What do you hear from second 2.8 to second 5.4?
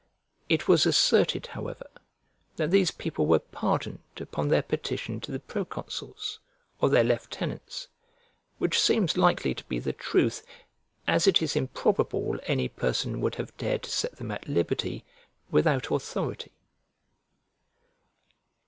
people were pardoned upon their petition to the